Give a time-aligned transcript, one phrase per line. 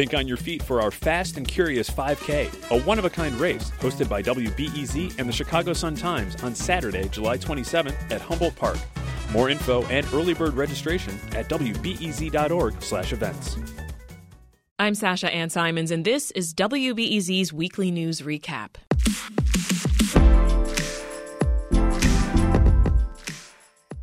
[0.00, 3.34] Think on your feet for our Fast and Curious 5K, a one of a kind
[3.34, 8.56] race hosted by WBEZ and the Chicago Sun Times on Saturday, July 27th at Humboldt
[8.56, 8.78] Park.
[9.30, 13.56] More info and early bird registration at wbez.org/events.
[14.78, 18.76] I'm Sasha Ann Simons, and this is WBEZ's weekly news recap.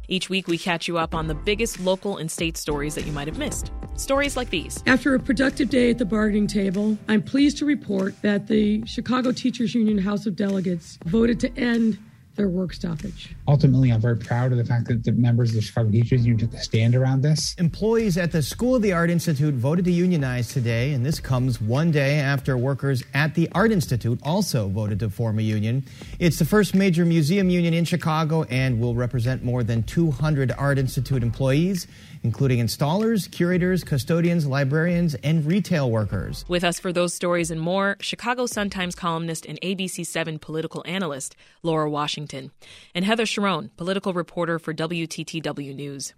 [0.08, 3.12] Each week, we catch you up on the biggest local and state stories that you
[3.12, 3.72] might have missed.
[3.98, 4.84] Stories like these.
[4.86, 9.32] After a productive day at the bargaining table, I'm pleased to report that the Chicago
[9.32, 11.98] Teachers Union House of Delegates voted to end
[12.36, 13.36] their work stoppage.
[13.48, 16.38] Ultimately, I'm very proud of the fact that the members of the Chicago Teachers Union
[16.48, 17.56] took a stand around this.
[17.58, 21.60] Employees at the School of the Art Institute voted to unionize today, and this comes
[21.60, 25.84] one day after workers at the Art Institute also voted to form a union.
[26.20, 30.78] It's the first major museum union in Chicago and will represent more than 200 Art
[30.78, 31.88] Institute employees
[32.24, 36.46] including installers, curators, custodians, librarians, and retail workers.
[36.48, 41.90] With us for those stories and more, Chicago Sun-Times columnist and ABC7 political analyst Laura
[41.90, 42.52] Washington,
[42.96, 46.14] and Heather Cherone, political reporter for WTTW News.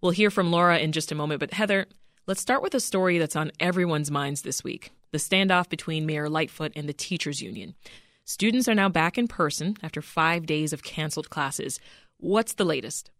[0.00, 1.86] We'll hear from Laura in just a moment, but Heather,
[2.26, 6.28] let's start with a story that's on everyone's minds this week the standoff between Mayor
[6.28, 7.74] Lightfoot and the teachers union.
[8.24, 11.78] Students are now back in person after five days of canceled classes.
[12.18, 13.10] What's the latest?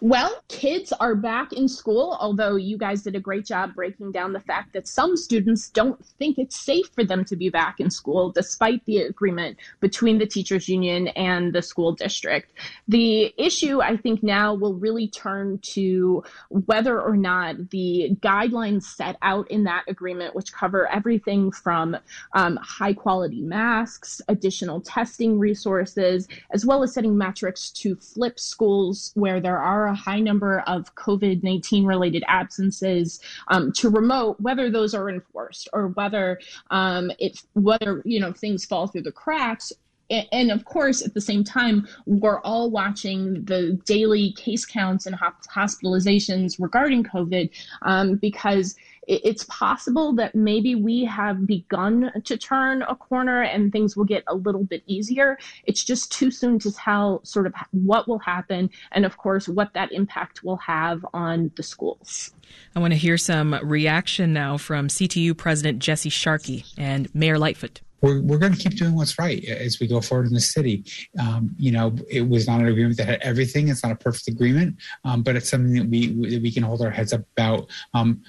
[0.00, 4.32] Well, kids are back in school, although you guys did a great job breaking down
[4.32, 7.90] the fact that some students don't think it's safe for them to be back in
[7.90, 12.52] school, despite the agreement between the teachers union and the school district.
[12.88, 19.16] The issue, I think, now will really turn to whether or not the guidelines set
[19.22, 21.96] out in that agreement, which cover everything from
[22.34, 29.12] um, high quality masks, additional testing resources, as well as setting metrics to flip schools
[29.14, 34.70] where there are a high number of COVID 19 related absences um, to remote, whether
[34.70, 39.72] those are enforced or whether um, it, whether, you know, things fall through the cracks
[40.10, 45.16] and of course, at the same time, we're all watching the daily case counts and
[45.16, 47.50] hospitalizations regarding COVID
[47.82, 48.76] um, because
[49.10, 54.22] it's possible that maybe we have begun to turn a corner and things will get
[54.28, 55.36] a little bit easier.
[55.64, 59.72] It's just too soon to tell sort of what will happen and, of course, what
[59.74, 62.32] that impact will have on the schools.
[62.76, 67.80] I want to hear some reaction now from CTU President Jesse Sharkey and Mayor Lightfoot
[68.00, 70.84] we're, we're going to keep doing what's right as we go forward in the city.
[71.18, 73.68] Um, you know, it was not an agreement that had everything.
[73.68, 76.82] It's not a perfect agreement, um, but it's something that we that we can hold
[76.82, 77.68] our heads up about.
[77.94, 78.22] Um,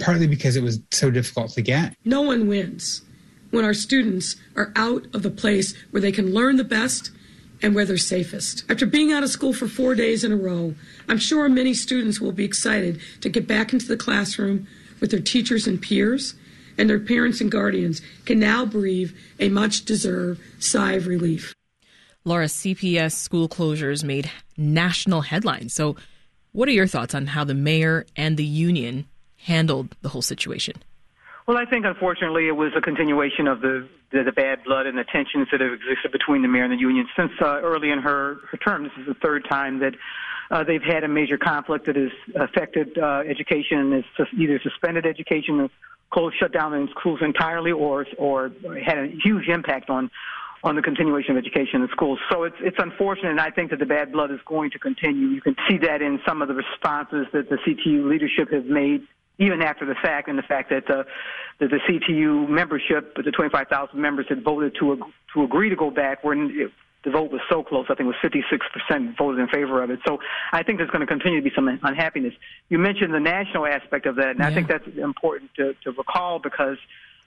[0.00, 1.96] partly because it was so difficult to get.
[2.04, 3.02] No one wins
[3.50, 7.10] when our students are out of the place where they can learn the best
[7.62, 8.64] and where they're safest.
[8.68, 10.74] After being out of school for four days in a row,
[11.08, 14.66] I'm sure many students will be excited to get back into the classroom
[15.00, 16.34] with their teachers and peers,
[16.78, 21.54] and their parents and guardians can now breathe a much deserved sigh of relief.
[22.24, 25.74] Laura, CPS school closures made national headlines.
[25.74, 25.96] So,
[26.52, 29.06] what are your thoughts on how the mayor and the union
[29.36, 30.74] handled the whole situation?
[31.46, 34.96] Well, I think unfortunately it was a continuation of the the, the bad blood and
[34.96, 37.98] the tensions that have existed between the mayor and the union since uh, early in
[37.98, 38.84] her, her term.
[38.84, 39.92] This is the third time that
[40.50, 45.68] uh, they've had a major conflict that has affected uh, education, has either suspended education,
[46.10, 48.50] closed, shut down in schools entirely, or or
[48.84, 50.10] had a huge impact on
[50.64, 52.18] on the continuation of education in schools.
[52.30, 55.28] So it's it's unfortunate, and I think that the bad blood is going to continue.
[55.28, 59.06] You can see that in some of the responses that the CTU leadership has made
[59.38, 61.04] even after the fact, and the fact that, uh,
[61.60, 65.00] that the CTU membership, the 25,000 members had voted to
[65.34, 66.72] to agree to go back, it,
[67.10, 67.86] the vote was so close.
[67.88, 68.50] I think it was
[68.90, 70.00] 56% voted in favor of it.
[70.06, 70.18] So
[70.52, 72.34] I think there's going to continue to be some unhappiness.
[72.68, 74.48] You mentioned the national aspect of that, and yeah.
[74.48, 76.76] I think that's important to, to recall because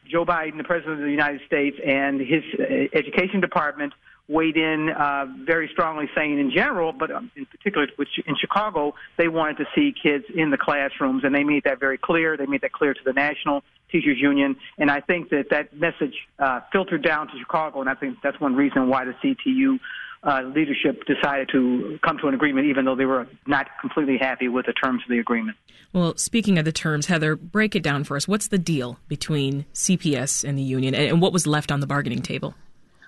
[0.09, 3.93] Joe Biden, the President of the United States, and his uh, education department–
[4.31, 8.93] weighed in uh, very strongly, saying in general, but um, in particular which in Chicago,
[9.17, 12.37] they wanted to see kids in the classrooms, and they made that very clear.
[12.37, 16.15] They made that clear to the National Teachers Union, and I think that that message
[16.39, 19.79] uh, filtered down to Chicago, and I think that's one reason why the CTU
[20.23, 24.47] uh, leadership decided to come to an agreement, even though they were not completely happy
[24.47, 25.57] with the terms of the agreement.
[25.93, 28.27] Well, speaking of the terms, Heather, break it down for us.
[28.27, 32.21] What's the deal between CPS and the union, and what was left on the bargaining
[32.21, 32.53] table?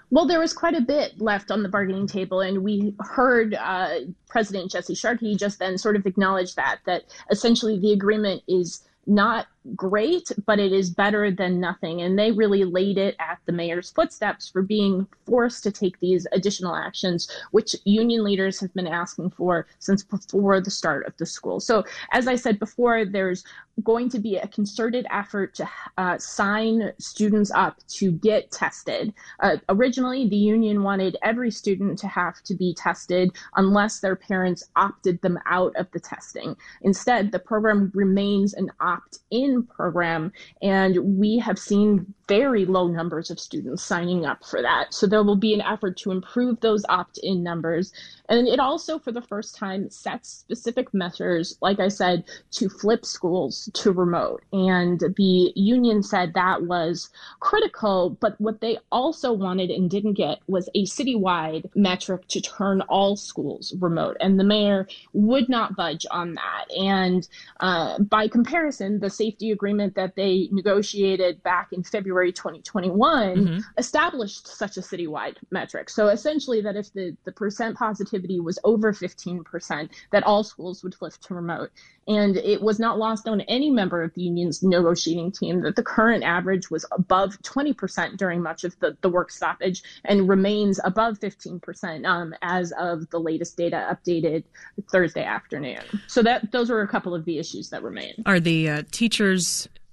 [0.09, 3.99] Well, there was quite a bit left on the bargaining table, and we heard uh,
[4.27, 9.47] President Jesse Sharkey just then sort of acknowledge that that essentially the agreement is not
[9.75, 12.01] great, but it is better than nothing.
[12.01, 16.27] And they really laid it at the mayor's footsteps for being forced to take these
[16.31, 21.25] additional actions, which union leaders have been asking for since before the start of the
[21.25, 21.59] school.
[21.59, 23.43] So, as I said before, there's
[23.83, 25.67] going to be a concerted effort to
[25.97, 29.13] uh, sign students up to get tested.
[29.39, 34.63] Uh, originally, the union wanted every student to have to be tested unless their parents
[34.75, 36.55] opted them out of the testing.
[36.81, 43.29] Instead, the program remains an opt in program, and we have seen very low numbers
[43.29, 44.93] of students signing up for that.
[44.93, 47.91] So there will be an effort to improve those opt in numbers.
[48.29, 53.05] And it also, for the first time, sets specific measures, like I said, to flip
[53.05, 54.41] schools to remote.
[54.53, 57.09] And the union said that was
[57.41, 62.81] critical, but what they also wanted and didn't get was a citywide metric to turn
[62.81, 64.15] all schools remote.
[64.21, 66.65] And the mayor would not budge on that.
[66.75, 67.27] And
[67.59, 73.59] uh, by comparison, the safety agreement that they negotiated back in February February 2021 mm-hmm.
[73.77, 75.89] established such a citywide metric.
[75.89, 80.93] So essentially, that if the, the percent positivity was over 15%, that all schools would
[80.93, 81.71] flip to remote.
[82.07, 85.83] And it was not lost on any member of the union's negotiating team that the
[85.83, 91.19] current average was above 20% during much of the, the work stoppage and remains above
[91.19, 94.43] 15% um, as of the latest data updated
[94.91, 95.79] Thursday afternoon.
[96.07, 98.21] So that those are a couple of the issues that remain.
[98.25, 99.32] Are the uh, teachers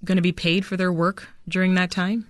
[0.03, 2.27] going to be paid for their work during that time?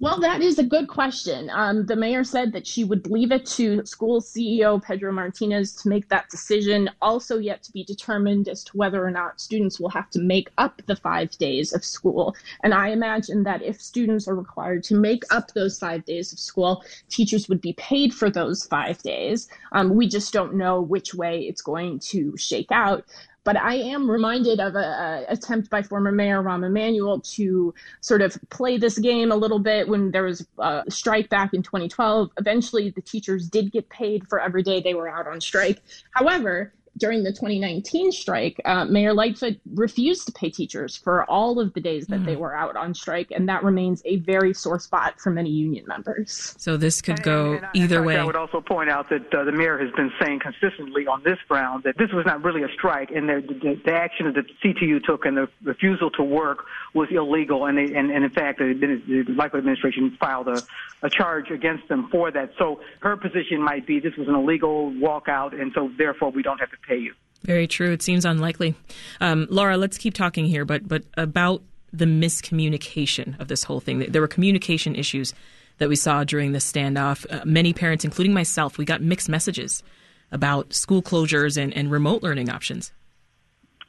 [0.00, 1.50] Well, that is a good question.
[1.52, 5.90] Um, the mayor said that she would leave it to school CEO Pedro Martinez to
[5.90, 9.90] make that decision, also yet to be determined as to whether or not students will
[9.90, 12.34] have to make up the five days of school.
[12.64, 16.38] And I imagine that if students are required to make up those five days of
[16.38, 19.48] school, teachers would be paid for those five days.
[19.72, 23.04] Um, we just don't know which way it's going to shake out.
[23.44, 28.36] But I am reminded of an attempt by former Mayor Rahm Emanuel to sort of
[28.50, 32.30] play this game a little bit when there was a strike back in 2012.
[32.38, 35.82] Eventually, the teachers did get paid for every day they were out on strike.
[36.12, 41.72] However, during the 2019 strike, uh, Mayor Lightfoot refused to pay teachers for all of
[41.74, 42.26] the days that mm.
[42.26, 45.84] they were out on strike, and that remains a very sore spot for many union
[45.86, 46.54] members.
[46.58, 48.16] So this could go and, and, either way.
[48.16, 51.38] I would also point out that uh, the mayor has been saying consistently on this
[51.48, 54.68] ground that this was not really a strike, and the, the, the action that the
[54.68, 58.58] CTU took and the refusal to work was illegal, and, they, and, and in fact,
[58.58, 60.60] the, the Lightfoot administration filed a,
[61.02, 62.52] a charge against them for that.
[62.58, 66.58] So her position might be this was an illegal walkout, and so therefore we don't
[66.58, 67.14] have to pay you.
[67.42, 67.92] Very true.
[67.92, 68.74] It seems unlikely.
[69.20, 71.62] Um, Laura, let's keep talking here, but but about
[71.92, 73.98] the miscommunication of this whole thing.
[73.98, 75.34] There were communication issues
[75.78, 77.26] that we saw during the standoff.
[77.30, 79.82] Uh, many parents, including myself, we got mixed messages
[80.30, 82.92] about school closures and, and remote learning options.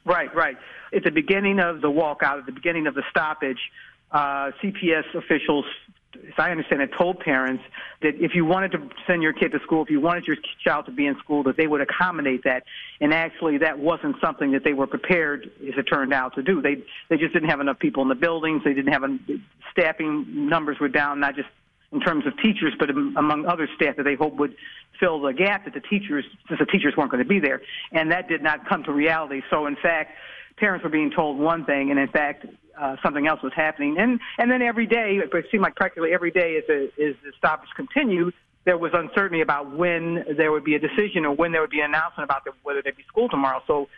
[0.04, 0.56] Right, right.
[0.94, 3.70] At the beginning of the walkout, at the beginning of the stoppage,
[4.10, 5.64] uh, CPS officials
[6.14, 7.62] as I understand it, told parents
[8.02, 10.86] that if you wanted to send your kid to school, if you wanted your child
[10.86, 12.64] to be in school, that they would accommodate that.
[13.00, 16.60] And actually, that wasn't something that they were prepared, as it turned out, to do.
[16.60, 18.62] They they just didn't have enough people in the buildings.
[18.64, 19.18] They didn't have a,
[19.70, 21.48] staffing numbers were down, not just
[21.92, 24.54] in terms of teachers, but among other staff that they hoped would
[24.98, 27.60] fill the gap that the teachers, since the teachers weren't going to be there.
[27.92, 29.42] And that did not come to reality.
[29.50, 30.12] So, in fact,
[30.62, 32.46] parents were being told one thing, and in fact,
[32.80, 33.96] uh, something else was happening.
[33.98, 37.32] And and then every day, it seemed like practically every day, as the, as the
[37.36, 38.32] stoppage continued,
[38.64, 41.80] there was uncertainty about when there would be a decision or when there would be
[41.80, 43.60] an announcement about the, whether there'd be school tomorrow.
[43.66, 43.88] So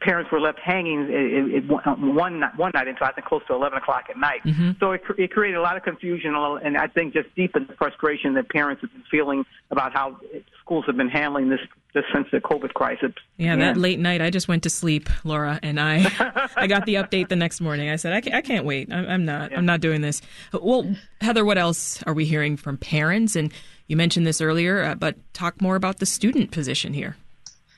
[0.00, 3.78] parents were left hanging it, it, one one night until I think close to 11
[3.78, 4.42] o'clock at night.
[4.44, 4.72] Mm-hmm.
[4.78, 8.34] So it, it created a lot of confusion, and I think just deepened the frustration
[8.34, 10.18] that parents have been feeling about how
[10.60, 11.60] schools have been handling this
[11.92, 13.12] just since the COVID crisis.
[13.36, 16.94] Yeah, that late night, I just went to sleep, Laura, and I I got the
[16.94, 17.90] update the next morning.
[17.90, 18.92] I said, I can't, I can't wait.
[18.92, 19.50] I'm, I'm not.
[19.50, 19.58] Yeah.
[19.58, 20.22] I'm not doing this.
[20.52, 23.34] Well, Heather, what else are we hearing from parents?
[23.34, 23.52] And
[23.88, 27.16] you mentioned this earlier, uh, but talk more about the student position here.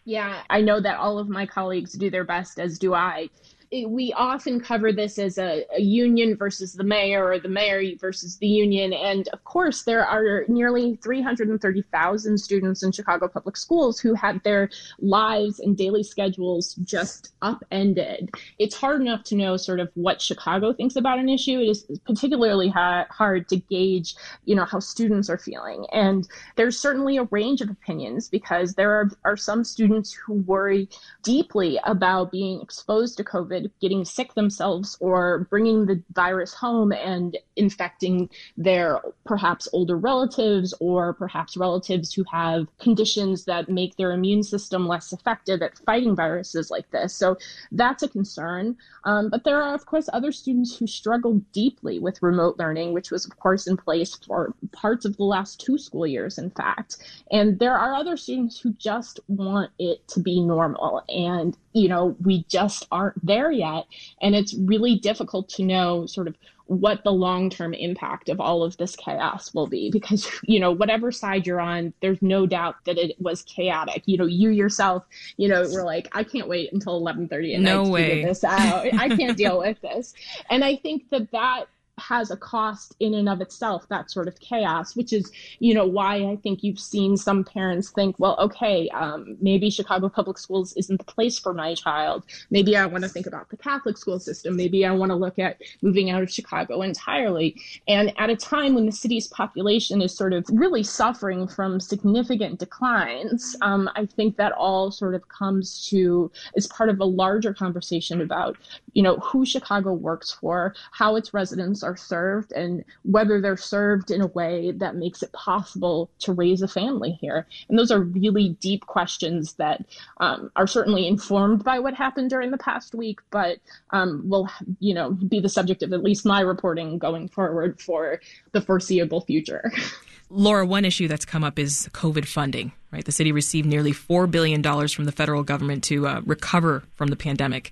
[0.06, 3.28] Yeah, I know that all of my colleagues do their best, as do I,
[3.73, 8.37] we often cover this as a, a, union versus the mayor or the mayor versus
[8.38, 8.92] the union.
[8.92, 14.68] And of course, there are nearly 330,000 students in Chicago public schools who had their
[14.99, 18.30] lives and daily schedules just upended.
[18.58, 21.58] It's hard enough to know sort of what Chicago thinks about an issue.
[21.61, 25.87] It is particularly ha- hard to gauge, you know, how students are feeling.
[25.92, 30.88] And there's certainly a range of opinions because there are, are some students who worry
[31.23, 37.36] deeply about being exposed to COVID getting sick themselves or bringing the virus home and
[37.56, 44.42] infecting their perhaps older relatives or perhaps relatives who have conditions that make their immune
[44.42, 47.14] system less effective at fighting viruses like this.
[47.14, 47.36] So
[47.72, 48.76] that's a concern.
[49.04, 53.10] Um, but there are, of course, other students who struggle deeply with remote learning, which
[53.10, 56.96] was, of course, in place for parts of the last two school years, in fact.
[57.30, 61.02] And there are other students who just want it to be normal.
[61.08, 63.86] And, you know, we just aren't there there yet.
[64.20, 66.36] And it's really difficult to know sort of
[66.66, 70.72] what the long term impact of all of this chaos will be because you know
[70.72, 75.06] whatever side you're on there's no doubt that it was chaotic you know you yourself
[75.36, 78.02] you know were like i can't wait until 11:30 at no night way.
[78.02, 80.12] to figure this out i can't deal with this
[80.50, 81.66] and i think that that
[81.98, 85.86] has a cost in and of itself that sort of chaos which is you know
[85.86, 90.74] why i think you've seen some parents think well okay um, maybe chicago public schools
[90.74, 92.24] isn't the place for my child.
[92.50, 94.56] Maybe i want to think about the catholic school system.
[94.56, 97.56] Maybe i want to look at moving out of chicago entirely.
[97.88, 102.58] And at a time when the city's population is sort of really suffering from significant
[102.58, 107.54] declines um, i think that all sort of comes to as part of a larger
[107.54, 108.56] conversation about
[108.92, 114.10] you know who chicago works for how its residents are served and whether they're served
[114.10, 117.46] in a way that makes it possible to raise a family here.
[117.68, 119.86] And those are really deep questions that
[120.18, 123.58] um, are certainly informed by what happened during the past week, but
[123.90, 124.50] um, will,
[124.80, 128.20] you know, be the subject of at least my reporting going forward for
[128.52, 129.72] the foreseeable future.
[130.28, 133.04] Laura, one issue that's come up is COVID funding, right?
[133.04, 137.16] The city received nearly $4 billion from the federal government to uh, recover from the
[137.16, 137.70] pandemic.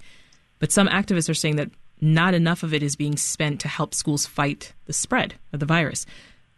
[0.60, 1.70] But some activists are saying that
[2.00, 5.66] not enough of it is being spent to help schools fight the spread of the
[5.66, 6.06] virus.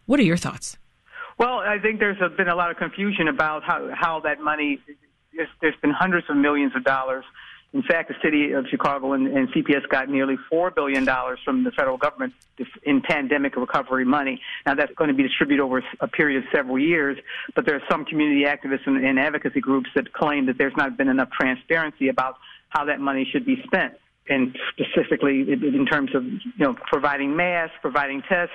[0.05, 0.77] What are your thoughts?
[1.37, 4.79] Well, I think there's been a lot of confusion about how, how that money,
[5.35, 7.25] there's, there's been hundreds of millions of dollars.
[7.73, 11.05] In fact, the city of Chicago and, and CPS got nearly $4 billion
[11.43, 12.33] from the federal government
[12.83, 14.41] in pandemic recovery money.
[14.65, 17.17] Now, that's going to be distributed over a period of several years,
[17.55, 20.97] but there are some community activists and, and advocacy groups that claim that there's not
[20.97, 22.35] been enough transparency about
[22.69, 23.93] how that money should be spent
[24.29, 28.53] and specifically in terms of you know providing masks, providing tests.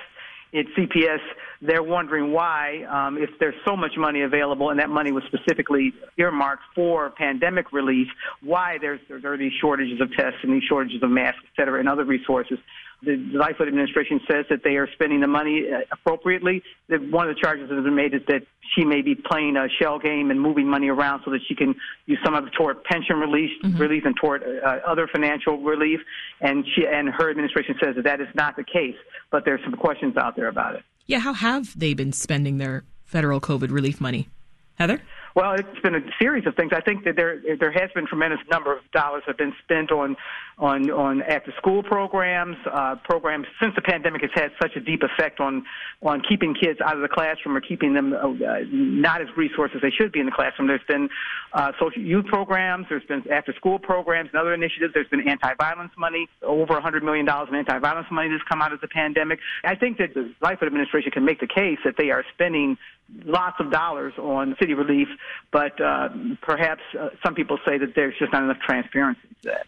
[0.55, 1.17] At CPS,
[1.63, 5.91] they're wondering why, um, if there's so much money available and that money was specifically
[6.19, 8.07] earmarked for pandemic relief,
[8.43, 11.79] why there's, there are these shortages of tests and these shortages of masks, et cetera,
[11.79, 12.59] and other resources
[13.05, 16.63] the Lightfoot administration says that they are spending the money uh, appropriately.
[16.89, 18.43] One of the charges that has been made is that
[18.75, 21.75] she may be playing a shell game and moving money around so that she can
[22.05, 23.77] use some of it toward pension relief, mm-hmm.
[23.77, 25.99] relief and toward uh, other financial relief.
[26.41, 28.97] And she and her administration says that that is not the case.
[29.31, 30.83] But there's some questions out there about it.
[31.05, 34.29] Yeah, how have they been spending their federal COVID relief money,
[34.75, 35.01] Heather?
[35.35, 36.71] Well, it's been a series of things.
[36.75, 40.15] I think that there there has been tremendous number of dollars have been spent on
[40.57, 45.01] on on after school programs, uh, programs since the pandemic has had such a deep
[45.03, 45.65] effect on
[46.01, 49.89] on keeping kids out of the classroom or keeping them uh, not as resources they
[49.89, 50.67] should be in the classroom.
[50.67, 51.09] There's been
[51.53, 54.93] uh, social youth programs, there's been after school programs and other initiatives.
[54.93, 58.81] There's been anti-violence money, over 100 million dollars in anti-violence money that's come out of
[58.81, 59.39] the pandemic.
[59.63, 62.77] I think that the Lightfoot administration can make the case that they are spending
[63.25, 65.07] lots of dollars on city relief,
[65.51, 66.09] but uh,
[66.41, 69.67] perhaps uh, some people say that there's just not enough transparency to that.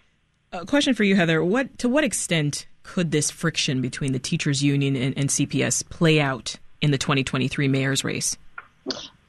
[0.61, 1.43] A question for you, Heather.
[1.43, 6.19] What to what extent could this friction between the teachers union and, and CPS play
[6.19, 8.37] out in the 2023 mayor's race?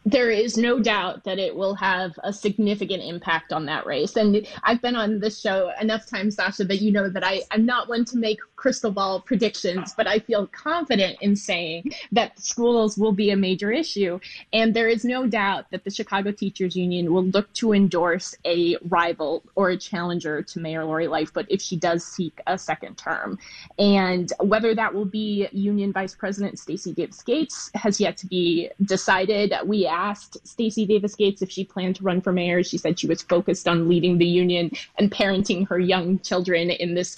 [0.06, 4.14] there is no doubt that it will have a significant impact on that race.
[4.14, 7.66] And I've been on this show enough times, Sasha, that you know that I, I'm
[7.66, 12.96] not one to make crystal ball predictions, but I feel confident in saying that schools
[12.96, 14.18] will be a major issue.
[14.52, 18.76] And there is no doubt that the Chicago Teachers Union will look to endorse a
[18.88, 23.38] rival or a challenger to Mayor Lori Lightfoot if she does seek a second term.
[23.78, 28.70] And whether that will be Union Vice President Stacy Davis Gates has yet to be
[28.82, 29.52] decided.
[29.64, 32.62] We asked Stacy Davis Gates if she planned to run for mayor.
[32.62, 36.94] She said she was focused on leading the union and parenting her young children in
[36.94, 37.14] this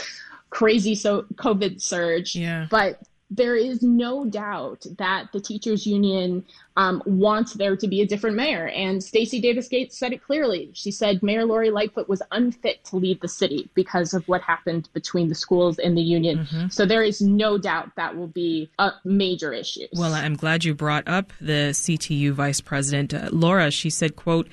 [0.51, 2.35] crazy so COVID surge.
[2.35, 2.67] Yeah.
[2.71, 3.01] But
[3.31, 6.45] there is no doubt that the teachers union
[6.77, 8.69] um, wants there to be a different mayor.
[8.69, 10.71] And Stacy Davis Gates said it clearly.
[10.73, 14.89] She said Mayor Lori Lightfoot was unfit to lead the city because of what happened
[14.95, 16.39] between the schools and the union.
[16.39, 16.69] Mm-hmm.
[16.69, 19.87] So there is no doubt that will be a major issue.
[19.93, 23.71] Well, I'm glad you brought up the CTU vice president, uh, Laura.
[23.71, 24.49] She said, "quote."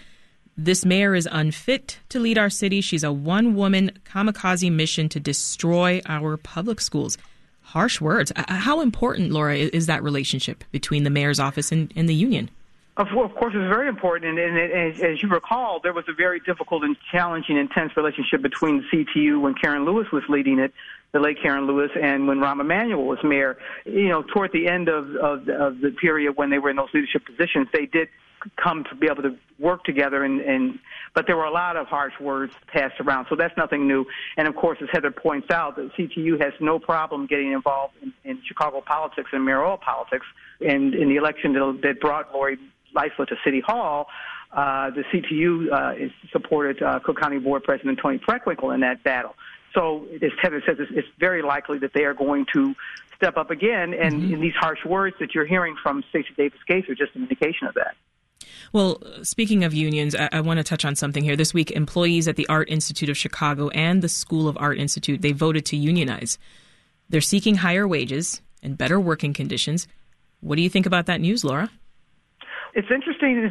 [0.57, 2.79] This mayor is unfit to lead our city.
[2.79, 7.17] She's a one woman kamikaze mission to destroy our public schools
[7.61, 8.31] harsh words.
[8.35, 12.49] Uh, how important, Laura, is that relationship between the mayor's office and, and the union?
[12.97, 14.39] Of, course, it's very important.
[14.39, 18.77] And, and, as you recall, there was a very difficult and challenging, intense relationship between
[18.77, 20.71] the CTU when Karen Lewis was leading it,
[21.11, 23.57] the late Karen Lewis, and when Rahm Emanuel was mayor.
[23.83, 26.93] You know, toward the end of, of, of the period when they were in those
[26.93, 28.07] leadership positions, they did
[28.55, 30.79] come to be able to work together and, and
[31.13, 34.05] but there were a lot of harsh words passed around so that's nothing new
[34.37, 38.13] and of course as heather points out the ctu has no problem getting involved in,
[38.23, 40.25] in chicago politics and mayoral politics
[40.61, 42.57] and in the election that, that brought lori
[42.93, 44.07] lightfoot to city hall
[44.51, 49.01] uh, the ctu uh, is supported uh, cook county board president toni preckwinkle in that
[49.03, 49.35] battle
[49.75, 52.73] So, as Heather says, it's, it's very likely that they are going to
[53.15, 53.93] step up again.
[53.93, 54.33] And mm-hmm.
[54.35, 57.67] in these harsh words that you're hearing from Stacy Davis Gates are just an indication
[57.67, 57.95] of that.
[58.73, 61.35] Well, speaking of unions, I, I, want to touch on something here.
[61.35, 65.21] This week, employees at the Art Institute of Chicago and the School of Art Institute
[65.21, 66.37] they voted to unionize.
[67.09, 69.87] They're seeking higher wages and better working conditions.
[70.41, 71.69] What do you think about that news, Laura?
[72.73, 73.41] It's interesting.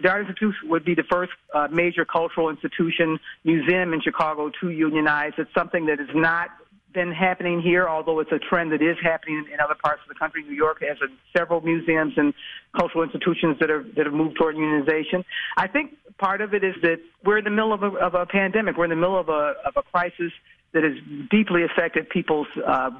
[0.00, 4.70] The Art Institute would be the first uh, major cultural institution, museum in Chicago to
[4.70, 5.32] unionize.
[5.38, 6.50] It's something that is not
[6.92, 10.14] been happening here, although it's a trend that is happening in other parts of the
[10.14, 10.42] country.
[10.42, 10.98] New York has
[11.36, 12.34] several museums and
[12.76, 15.24] cultural institutions that are that have moved toward unionization.
[15.56, 18.26] I think part of it is that we're in the middle of a, of a
[18.26, 18.76] pandemic.
[18.76, 20.32] We're in the middle of a of a crisis
[20.72, 20.92] that has
[21.30, 22.90] deeply affected people's uh,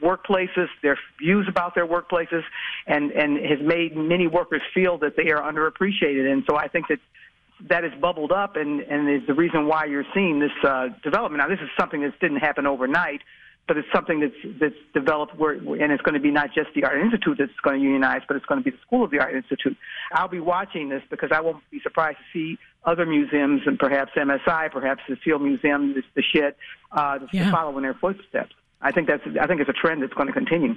[0.00, 2.42] workplaces, their views about their workplaces,
[2.86, 6.30] and and has made many workers feel that they are underappreciated.
[6.30, 7.00] And so I think that
[7.68, 11.42] that has bubbled up and, and is the reason why you're seeing this uh, development.
[11.42, 13.22] Now, this is something that didn't happen overnight,
[13.66, 16.84] but it's something that's that's developed where, and it's going to be not just the
[16.84, 19.18] Art Institute that's going to unionize, but it's going to be the School of the
[19.18, 19.76] Art Institute.
[20.12, 24.12] I'll be watching this because I won't be surprised to see other museums and perhaps
[24.16, 26.54] MSI, perhaps the Field Museum, the, the Shedd,
[26.92, 28.54] uh, to follow in their footsteps.
[28.80, 30.76] I think that's I think it's a trend that's going to continue.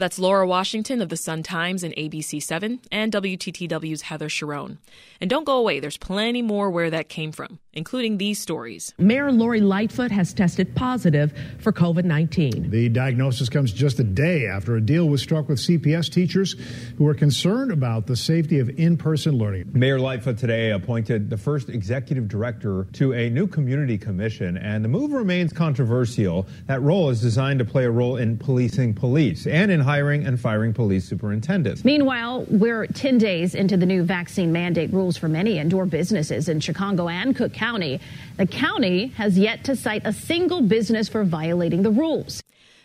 [0.00, 4.78] That's Laura Washington of the Sun Times and ABC7 and WTTW's Heather Cherone.
[5.20, 8.94] And don't go away, there's plenty more where that came from, including these stories.
[8.98, 12.70] Mayor Lori Lightfoot has tested positive for COVID 19.
[12.70, 16.56] The diagnosis comes just a day after a deal was struck with CPS teachers
[16.98, 19.70] who are concerned about the safety of in person learning.
[19.72, 24.88] Mayor Lightfoot today appointed the first executive director to a new community commission, and the
[24.88, 26.46] move remains controversial.
[26.66, 30.40] That role is designed to play a role in policing police and in hiring and
[30.40, 31.84] firing police superintendents.
[31.84, 36.60] Meanwhile, we're 10 days into the new vaccine mandate rules for many indoor businesses in
[36.60, 37.59] Chicago and Cook County.
[37.60, 42.42] The county has yet to cite a single business for violating the rules.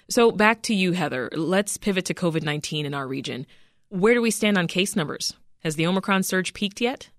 [0.10, 1.30] So back to you, Heather.
[1.32, 3.48] Let's pivot to COVID 19 in our region.
[3.90, 5.34] Where do we stand on case numbers?
[5.64, 7.10] Has the Omicron surge peaked yet?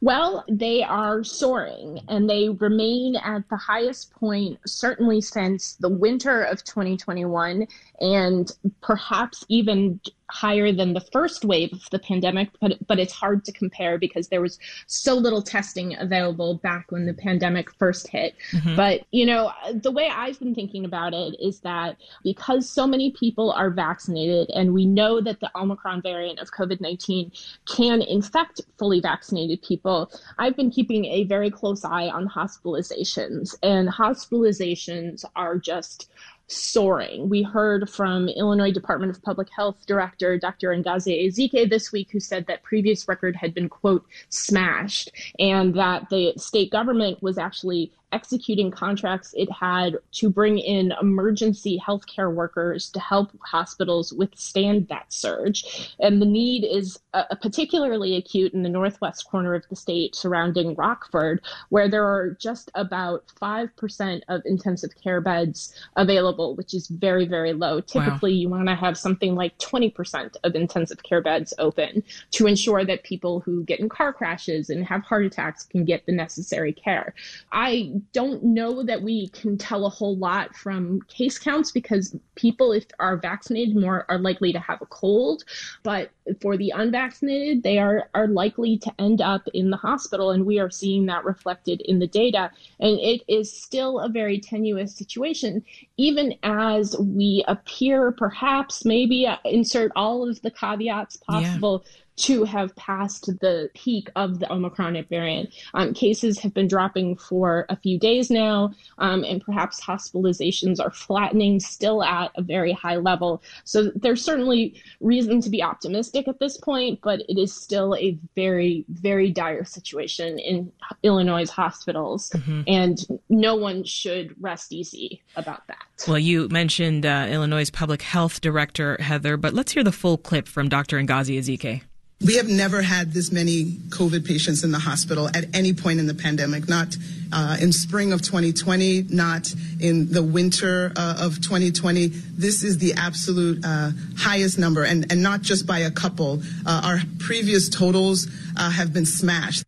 [0.00, 6.42] Well, they are soaring and they remain at the highest point, certainly since the winter
[6.42, 7.66] of 2021
[8.00, 13.44] and perhaps even higher than the first wave of the pandemic, but, but it's hard
[13.44, 18.34] to compare because there was so little testing available back when the pandemic first hit.
[18.52, 18.76] Mm-hmm.
[18.76, 23.10] But, you know, the way I've been thinking about it is that because so many
[23.12, 27.32] people are vaccinated and we know that the Omicron variant of COVID 19
[27.66, 33.54] can infect fully vaccinated people, I've been keeping a very close eye on hospitalizations.
[33.62, 36.10] And hospitalizations are just
[36.48, 37.28] soaring.
[37.28, 40.70] We heard from Illinois Department of Public Health Director Dr.
[40.74, 46.08] Ngozi Ezike this week, who said that previous record had been, quote, smashed, and that
[46.10, 52.90] the state government was actually executing contracts it had to bring in emergency healthcare workers
[52.90, 55.94] to help hospitals withstand that surge.
[56.00, 60.74] And the need is uh, particularly acute in the northwest corner of the state surrounding
[60.74, 67.26] Rockford, where there are just about 5% of intensive care beds available, which is very,
[67.26, 67.80] very low.
[67.80, 68.38] Typically, wow.
[68.40, 73.02] you want to have something like 20% of intensive care beds open to ensure that
[73.02, 77.14] people who get in car crashes and have heart attacks can get the necessary care.
[77.52, 82.72] I don't know that we can tell a whole lot from case counts because people,
[82.72, 85.44] if are vaccinated, more are likely to have a cold.
[85.82, 90.46] But for the unvaccinated, they are are likely to end up in the hospital, and
[90.46, 92.50] we are seeing that reflected in the data.
[92.80, 95.64] And it is still a very tenuous situation,
[95.96, 101.84] even as we appear, perhaps, maybe uh, insert all of the caveats possible.
[101.84, 105.54] Yeah to have passed the peak of the Omicron variant.
[105.74, 110.90] Um, cases have been dropping for a few days now, um, and perhaps hospitalizations are
[110.90, 113.42] flattening still at a very high level.
[113.64, 118.18] So there's certainly reason to be optimistic at this point, but it is still a
[118.34, 122.62] very, very dire situation in Illinois' hospitals, mm-hmm.
[122.66, 126.06] and no one should rest easy about that.
[126.06, 130.48] Well, you mentioned uh, Illinois' public health director, Heather, but let's hear the full clip
[130.48, 130.98] from Dr.
[131.00, 131.82] Ngozi Ezike.
[132.20, 136.08] We have never had this many COVID patients in the hospital at any point in
[136.08, 136.96] the pandemic, not
[137.32, 142.08] uh, in spring of 2020, not in the winter uh, of 2020.
[142.08, 146.42] This is the absolute uh, highest number, and, and not just by a couple.
[146.66, 148.26] Uh, our previous totals
[148.56, 149.64] uh, have been smashed.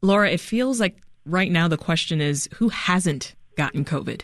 [0.00, 4.22] Laura, it feels like right now the question is who hasn't gotten COVID?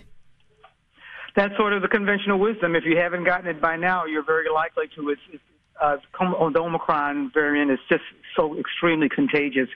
[1.34, 2.76] That's sort of the conventional wisdom.
[2.76, 5.10] If you haven't gotten it by now, you're very likely to.
[5.10, 5.42] It's, it's
[5.80, 8.02] uh, the Omicron variant is just
[8.36, 9.68] so extremely contagious.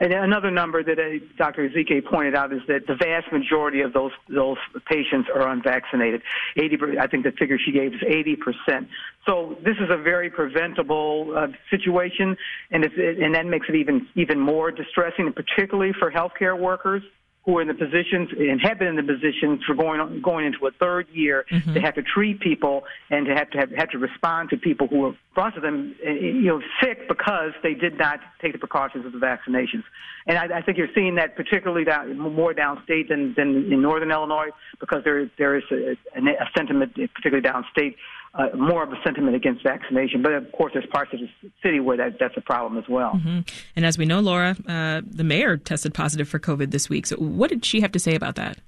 [0.00, 1.68] And another number that uh, Dr.
[1.68, 6.22] Ezike pointed out is that the vast majority of those those patients are unvaccinated.
[6.56, 8.88] 80, I think the figure she gave is 80 percent.
[9.26, 12.36] So this is a very preventable uh, situation,
[12.70, 17.02] and it, and that makes it even even more distressing, particularly for healthcare workers
[17.48, 20.44] who are in the positions and have been in the positions for going on, going
[20.44, 21.72] into a third year mm-hmm.
[21.72, 24.86] to have to treat people and to have to have, have to respond to people
[24.86, 28.52] who are lots of them eh, eh, you know sick because they did not take
[28.52, 29.82] the precautions of the vaccinations.
[30.26, 34.10] And I, I think you're seeing that particularly down, more downstate than, than in northern
[34.10, 37.94] Illinois because there there is a, a sentiment, particularly downstate,
[38.34, 40.22] uh, more of a sentiment against vaccination.
[40.22, 43.12] But of course, there's parts of the city where that, that's a problem as well.
[43.14, 43.40] Mm-hmm.
[43.76, 47.06] And as we know, Laura, uh, the mayor tested positive for COVID this week.
[47.06, 48.58] So what did she have to say about that?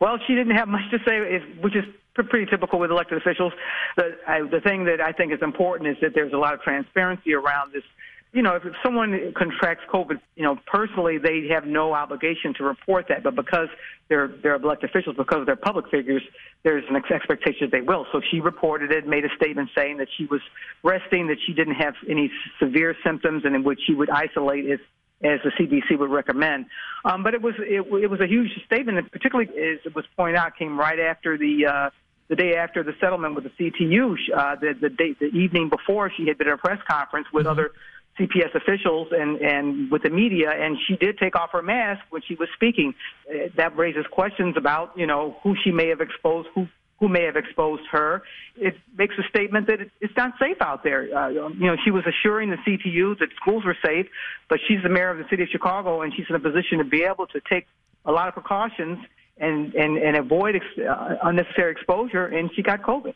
[0.00, 3.52] Well, she didn't have much to say, which is pretty typical with elected officials.
[3.96, 6.62] The, I, the thing that I think is important is that there's a lot of
[6.62, 7.84] transparency around this
[8.32, 13.06] you know, if someone contracts COVID, you know, personally, they have no obligation to report
[13.08, 13.22] that.
[13.22, 13.68] But because
[14.08, 16.22] they're they're elected officials, because they're public figures,
[16.62, 18.06] there's an expectation that they will.
[18.12, 20.42] So she reported it, made a statement saying that she was
[20.82, 24.80] resting, that she didn't have any severe symptoms, and in which she would isolate as
[25.24, 26.66] as the CDC would recommend.
[27.04, 30.04] Um, but it was it, it was a huge statement, and particularly as it was
[30.16, 31.66] pointed out, came right after the.
[31.66, 31.90] Uh,
[32.28, 36.12] the day after the settlement with the CTU, uh, the the, day, the evening before,
[36.14, 37.52] she had been at a press conference with mm-hmm.
[37.52, 37.70] other
[38.18, 42.22] CPS officials and, and with the media, and she did take off her mask when
[42.22, 42.94] she was speaking.
[43.28, 46.66] Uh, that raises questions about, you know, who she may have exposed, who
[47.00, 48.22] who may have exposed her.
[48.56, 51.08] It makes a statement that it's not safe out there.
[51.16, 54.06] Uh, you know, she was assuring the CTU that schools were safe,
[54.48, 56.84] but she's the mayor of the city of Chicago, and she's in a position to
[56.84, 57.66] be able to take
[58.04, 58.98] a lot of precautions
[59.38, 63.14] and and and avoid ex- uh, unnecessary exposure, and she got COVID.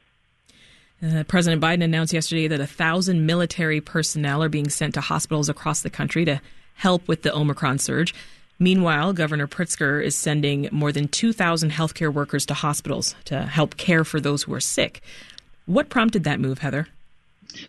[1.04, 5.48] Uh, President Biden announced yesterday that a thousand military personnel are being sent to hospitals
[5.48, 6.40] across the country to
[6.74, 8.14] help with the Omicron surge.
[8.58, 14.04] Meanwhile, Governor Pritzker is sending more than 2,000 healthcare workers to hospitals to help care
[14.04, 15.00] for those who are sick.
[15.66, 16.86] What prompted that move, Heather?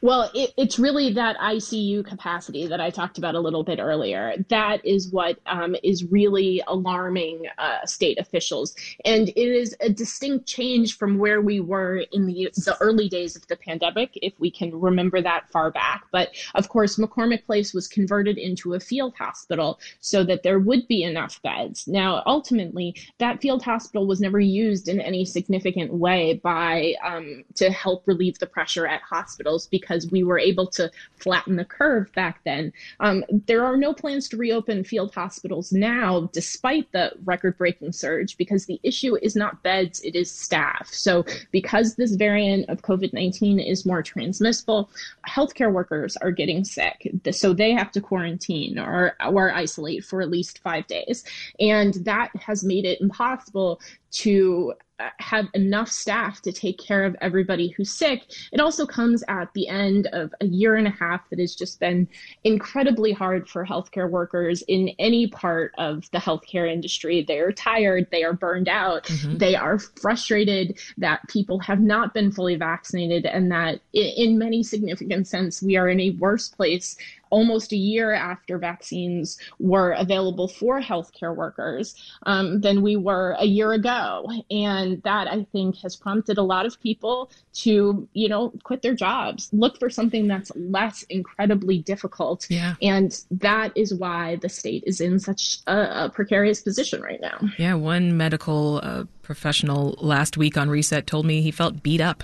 [0.01, 4.33] Well, it, it's really that ICU capacity that I talked about a little bit earlier.
[4.49, 8.75] That is what um, is really alarming uh, state officials.
[9.05, 13.35] And it is a distinct change from where we were in the, the early days
[13.35, 16.05] of the pandemic, if we can remember that far back.
[16.11, 20.87] But of course, McCormick Place was converted into a field hospital so that there would
[20.87, 21.87] be enough beds.
[21.87, 27.71] Now, ultimately, that field hospital was never used in any significant way by um, to
[27.71, 32.39] help relieve the pressure at hospitals because we were able to flatten the curve back
[32.45, 32.71] then.
[32.99, 38.37] Um, there are no plans to reopen field hospitals now, despite the record breaking surge,
[38.37, 40.87] because the issue is not beds, it is staff.
[40.93, 44.91] So, because this variant of COVID 19 is more transmissible,
[45.27, 47.09] healthcare workers are getting sick.
[47.31, 51.23] So, they have to quarantine or, or isolate for at least five days.
[51.59, 53.81] And that has made it impossible
[54.11, 54.75] to
[55.19, 58.21] have enough staff to take care of everybody who's sick.
[58.51, 61.79] It also comes at the end of a year and a half that has just
[61.79, 62.07] been
[62.43, 67.23] incredibly hard for healthcare workers in any part of the healthcare industry.
[67.27, 69.37] They are tired, they are burned out, mm-hmm.
[69.37, 75.27] they are frustrated that people have not been fully vaccinated, and that in many significant
[75.27, 76.97] sense, we are in a worse place
[77.33, 81.95] almost a year after vaccines were available for healthcare workers
[82.27, 84.29] um, than we were a year ago.
[84.51, 87.31] And that I think has prompted a lot of people
[87.63, 92.45] to, you know, quit their jobs, look for something that's less incredibly difficult.
[92.51, 92.75] Yeah.
[92.83, 97.39] And that is why the state is in such a, a precarious position right now.
[97.57, 97.73] Yeah.
[97.73, 102.23] One medical uh, professional last week on Reset told me he felt beat up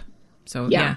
[0.49, 0.95] so yeah,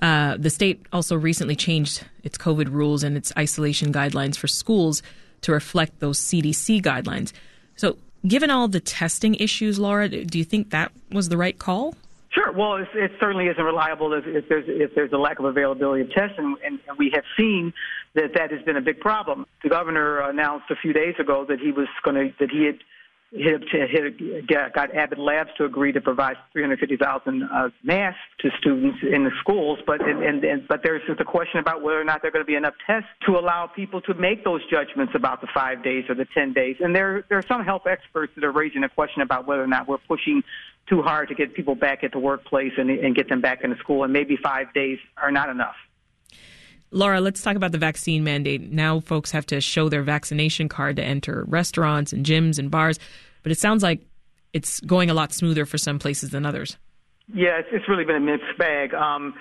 [0.00, 0.32] yeah.
[0.32, 5.02] Uh, the state also recently changed its COVID rules and its isolation guidelines for schools
[5.40, 7.32] to reflect those CDC guidelines.
[7.74, 11.96] So, given all the testing issues, Laura, do you think that was the right call?
[12.30, 12.52] Sure.
[12.52, 16.10] Well, it certainly isn't reliable if, if, there's if there's a lack of availability of
[16.12, 17.74] tests, and, and, and, we have seen
[18.14, 19.46] that that has been a big problem.
[19.62, 22.78] The governor announced a few days ago that he was going to that he had
[23.32, 29.24] hit, hit, got Abbott Labs to agree to provide 350,000 uh, masks to students in
[29.24, 32.28] the schools, but and, and, and but there's the question about whether or not there
[32.28, 35.48] are going to be enough tests to allow people to make those judgments about the
[35.54, 36.76] five days or the 10 days.
[36.80, 39.66] And there there are some health experts that are raising a question about whether or
[39.66, 40.42] not we're pushing
[40.88, 43.76] too hard to get people back at the workplace and, and get them back into
[43.76, 45.76] school, and maybe five days are not enough.
[46.92, 48.70] Laura, let's talk about the vaccine mandate.
[48.70, 52.98] Now, folks have to show their vaccination card to enter restaurants and gyms and bars,
[53.42, 54.00] but it sounds like
[54.52, 56.76] it's going a lot smoother for some places than others.
[57.32, 58.92] Yeah, it's, really been a mixed bag.
[58.92, 59.34] Um,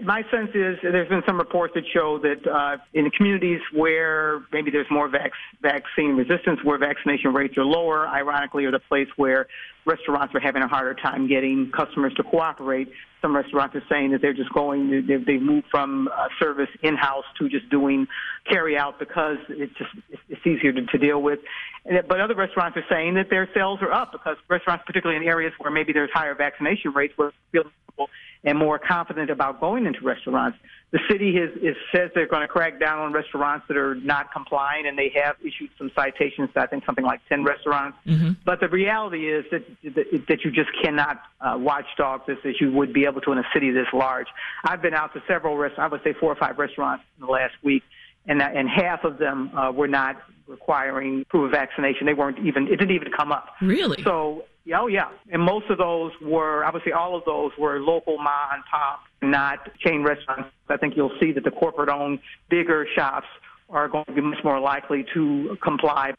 [0.00, 4.70] My sense is there's been some reports that show that uh, in communities where maybe
[4.70, 9.46] there's more vac- vaccine resistance, where vaccination rates are lower, ironically, are the place where
[9.84, 12.88] restaurants are having a harder time getting customers to cooperate.
[13.20, 17.26] Some restaurants are saying that they're just going, they've, they've moved from uh, service in-house
[17.38, 18.08] to just doing
[18.50, 19.90] carry-out because it's just
[20.30, 21.40] it's easier to, to deal with.
[21.84, 25.52] But other restaurants are saying that their sales are up because restaurants, particularly in areas
[25.58, 27.64] where maybe there's higher vaccination rates, where feel
[28.44, 30.58] and more confident about going into restaurants.
[30.90, 34.32] The city has, is, says they're going to crack down on restaurants that are not
[34.32, 37.96] complying, and they have issued some citations to I think something like 10 restaurants.
[38.06, 38.32] Mm-hmm.
[38.44, 42.72] But the reality is that that, that you just cannot uh, watchdog this as you
[42.72, 44.26] would be able to in a city this large.
[44.64, 47.32] I've been out to several restaurants, I would say four or five restaurants in the
[47.32, 47.84] last week,
[48.26, 52.06] and that, and half of them uh, were not requiring proof of vaccination.
[52.06, 53.48] They weren't even it didn't even come up.
[53.60, 54.02] Really?
[54.02, 54.44] So
[54.74, 58.62] oh yeah, and most of those were obviously all of those were local ma and
[58.70, 60.50] pop, not chain restaurants.
[60.68, 63.26] I think you'll see that the corporate-owned bigger shops
[63.68, 66.12] are going to be much more likely to comply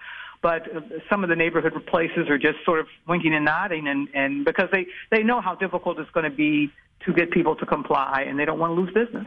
[0.43, 0.67] but
[1.09, 4.67] some of the neighborhood places are just sort of winking and nodding and, and because
[4.71, 6.69] they, they know how difficult it's going to be
[7.05, 9.25] to get people to comply and they don't want to lose business.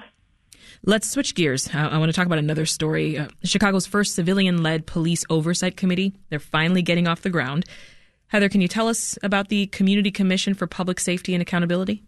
[0.85, 1.75] Let's switch gears.
[1.75, 3.19] I, I want to talk about another story.
[3.19, 6.13] Uh, Chicago's first civilian led police oversight committee.
[6.29, 7.65] They're finally getting off the ground.
[8.29, 12.03] Heather, can you tell us about the Community Commission for Public Safety and Accountability?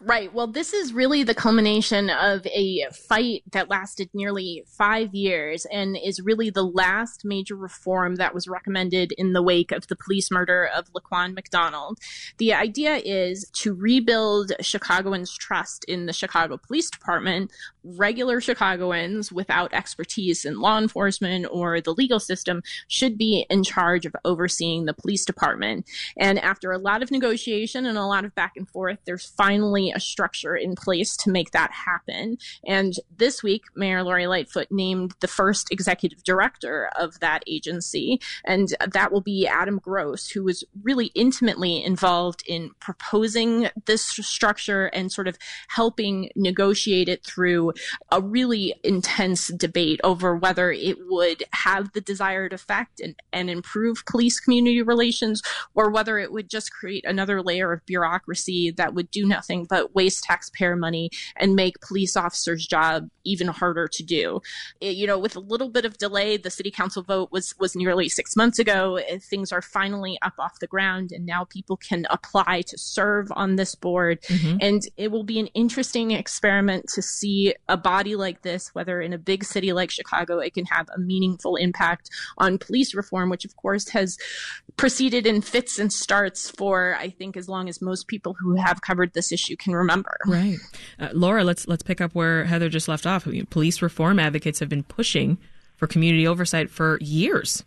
[0.00, 0.32] Right.
[0.32, 5.96] Well, this is really the culmination of a fight that lasted nearly five years and
[5.96, 10.30] is really the last major reform that was recommended in the wake of the police
[10.30, 11.98] murder of Laquan McDonald.
[12.38, 17.50] The idea is to rebuild Chicagoans' trust in the Chicago Police Department.
[17.84, 24.06] Regular Chicagoans without expertise in law enforcement or the legal system should be in charge
[24.06, 25.86] of overseeing the police department.
[26.16, 29.57] And after a lot of negotiation and a lot of back and forth, there's finally
[29.58, 32.38] finally a structure in place to make that happen.
[32.64, 38.20] And this week, Mayor Lori Lightfoot named the first executive director of that agency.
[38.44, 44.86] And that will be Adam Gross, who was really intimately involved in proposing this structure
[44.86, 45.36] and sort of
[45.68, 47.72] helping negotiate it through
[48.12, 54.04] a really intense debate over whether it would have the desired effect and, and improve
[54.06, 55.42] police community relations
[55.74, 59.66] or whether it would just create another layer of bureaucracy that would do nothing nothing
[59.68, 64.40] but waste taxpayer money and make police officers' job even harder to do.
[64.80, 67.74] It, you know, with a little bit of delay, the city council vote was was
[67.74, 69.00] nearly six months ago.
[69.20, 73.56] Things are finally up off the ground, and now people can apply to serve on
[73.56, 74.20] this board.
[74.22, 74.58] Mm-hmm.
[74.60, 79.12] And it will be an interesting experiment to see a body like this, whether in
[79.12, 83.44] a big city like Chicago, it can have a meaningful impact on police reform, which
[83.44, 84.18] of course has
[84.76, 88.80] proceeded in fits and starts for I think as long as most people who have
[88.80, 90.16] covered this issue can remember.
[90.26, 90.58] Right,
[90.98, 91.44] uh, Laura.
[91.44, 93.26] Let's let's pick up where Heather just left off.
[93.26, 95.38] I mean, police reform advocates have been pushing
[95.76, 97.64] for community oversight for years.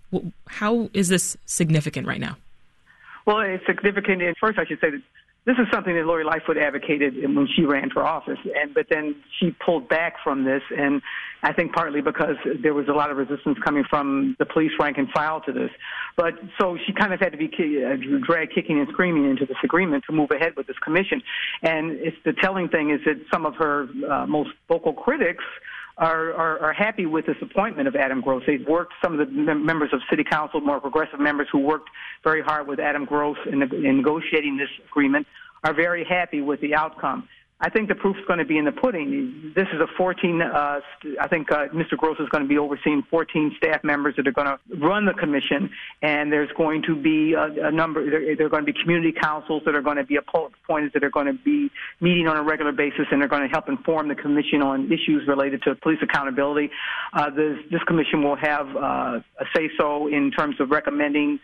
[0.47, 2.37] How is this significant right now?
[3.25, 4.21] Well, it's significant.
[4.39, 5.01] First, I should say that
[5.45, 9.15] this is something that Lori Lightfoot advocated when she ran for office, and but then
[9.39, 11.01] she pulled back from this, and
[11.41, 14.99] I think partly because there was a lot of resistance coming from the police rank
[14.99, 15.71] and file to this.
[16.15, 19.57] But so she kind of had to be uh, dragged kicking and screaming into this
[19.63, 21.23] agreement to move ahead with this commission.
[21.63, 25.43] And it's the telling thing is that some of her uh, most vocal critics
[25.97, 28.43] are, are, are happy with this appointment of Adam Gross.
[28.47, 31.89] They've worked, some of the members of City Council, more progressive members who worked
[32.23, 35.27] very hard with Adam Gross in, in negotiating this agreement,
[35.63, 37.27] are very happy with the outcome.
[37.63, 39.53] I think the proof's going to be in the pudding.
[39.55, 40.41] This is a 14.
[40.41, 40.79] Uh,
[41.19, 41.95] I think uh, Mr.
[41.95, 45.13] Gross is going to be overseeing 14 staff members that are going to run the
[45.13, 45.69] commission,
[46.01, 48.09] and there's going to be a, a number.
[48.09, 51.03] There, there, are going to be community councils that are going to be appointed that
[51.03, 51.69] are going to be
[51.99, 55.27] meeting on a regular basis, and they're going to help inform the commission on issues
[55.27, 56.71] related to police accountability.
[57.13, 61.39] Uh, this, this commission will have uh, a say so in terms of recommending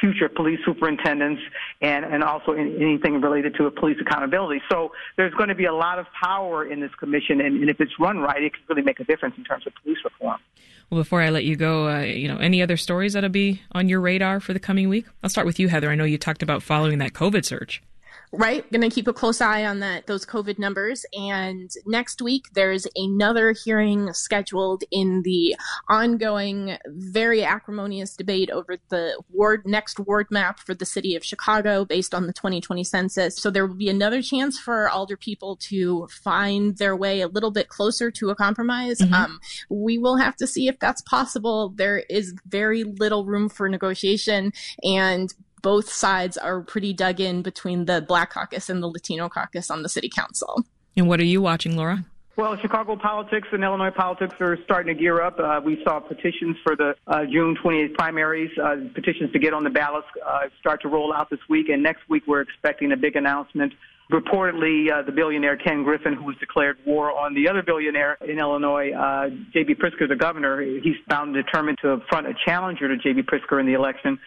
[0.00, 1.40] future police superintendents
[1.80, 4.60] and, and also in, anything related to police accountability.
[4.70, 7.80] So there's going to be a lot of power in this commission, and, and if
[7.80, 10.38] it's run right, it can really make a difference in terms of police reform.
[10.90, 13.88] Well, before I let you go, uh, you know, any other stories that'll be on
[13.88, 15.06] your radar for the coming week?
[15.22, 15.90] I'll start with you, Heather.
[15.90, 17.82] I know you talked about following that COVID surge
[18.32, 18.70] right?
[18.72, 21.04] Going to keep a close eye on that those covid numbers.
[21.12, 25.54] And next week there's another hearing scheduled in the
[25.88, 31.84] ongoing very acrimonious debate over the ward next ward map for the city of chicago
[31.84, 33.36] based on the 2020 census.
[33.36, 37.50] So there will be another chance for alder people to find their way a little
[37.50, 38.98] bit closer to a compromise.
[38.98, 39.14] Mm-hmm.
[39.14, 41.68] um, we will have to see if that's possible.
[41.68, 44.52] There is very little room for negotiation.
[44.82, 45.32] And
[45.62, 49.82] both sides are pretty dug in between the Black Caucus and the Latino Caucus on
[49.82, 50.64] the city council.
[50.96, 52.04] And what are you watching, Laura?
[52.34, 55.38] Well, Chicago politics and Illinois politics are starting to gear up.
[55.38, 59.64] Uh, we saw petitions for the uh, June 28th primaries, uh, petitions to get on
[59.64, 61.68] the ballots uh, start to roll out this week.
[61.68, 63.74] And next week, we're expecting a big announcement.
[64.10, 68.38] Reportedly, uh, the billionaire Ken Griffin, who has declared war on the other billionaire in
[68.38, 69.74] Illinois, uh, J.B.
[69.74, 73.22] Pritzker, the governor, he's bound determined to front a challenger to J.B.
[73.22, 74.18] Pritzker in the election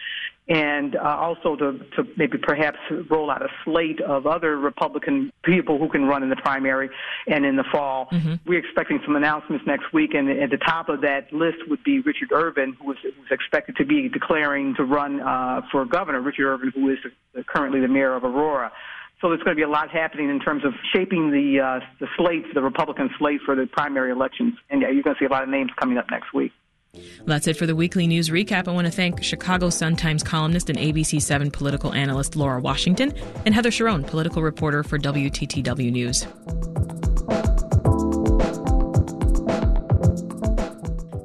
[0.47, 2.77] and uh, also to, to maybe perhaps
[3.09, 6.89] roll out a slate of other Republican people who can run in the primary
[7.27, 8.07] and in the fall.
[8.11, 8.35] Mm-hmm.
[8.45, 11.99] We're expecting some announcements next week, and at the top of that list would be
[11.99, 16.21] Richard Irvin, who is, who's expected to be declaring to run uh, for governor.
[16.21, 16.99] Richard Irvin, who is
[17.47, 18.71] currently the mayor of Aurora.
[19.21, 22.07] So there's going to be a lot happening in terms of shaping the uh, the
[22.17, 25.29] slate, the Republican slate for the primary elections, and yeah, you're going to see a
[25.29, 26.51] lot of names coming up next week.
[27.25, 28.67] That's it for the weekly news recap.
[28.67, 33.13] I want to thank Chicago Sun-Times columnist and ABC7 political analyst Laura Washington
[33.45, 36.27] and Heather Cherone, political reporter for WTTW News.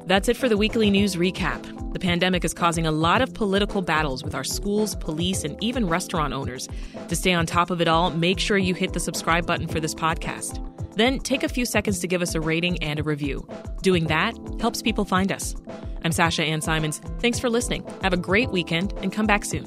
[0.07, 1.63] That's it for the weekly news recap.
[1.93, 5.87] The pandemic is causing a lot of political battles with our schools, police, and even
[5.87, 6.69] restaurant owners.
[7.09, 9.81] To stay on top of it all, make sure you hit the subscribe button for
[9.81, 10.70] this podcast.
[11.01, 13.49] Then take a few seconds to give us a rating and a review.
[13.81, 15.57] Doing that helps people find us.
[16.05, 16.99] I'm Sasha Ann Simons.
[17.21, 17.87] Thanks for listening.
[18.03, 19.65] Have a great weekend and come back soon.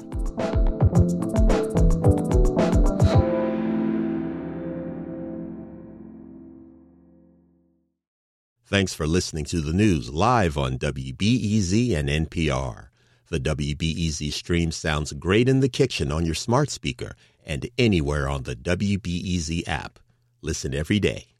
[8.64, 12.90] Thanks for listening to the news live on WBEZ and NPR.
[13.28, 18.44] The WBEZ stream sounds great in the kitchen on your smart speaker and anywhere on
[18.44, 19.98] the WBEZ app.
[20.44, 21.33] Listen every day.